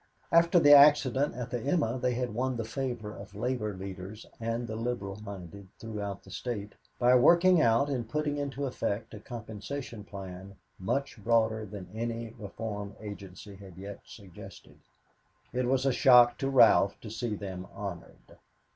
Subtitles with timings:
[0.31, 4.65] After the accident at the "Emma" they had won the favor of labor leaders and
[4.65, 10.03] the liberal minded throughout the State by working out and putting into effect a compensation
[10.03, 14.79] plan much broader than any reform agency had yet suggested.
[15.53, 18.39] It was a shock to Ralph to see them honored.